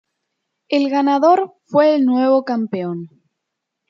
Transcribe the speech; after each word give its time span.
El 0.69 0.89
ganador 0.89 1.53
fue 1.67 1.93
el 1.93 2.05
nuevo 2.05 2.43
campeón. 2.43 3.11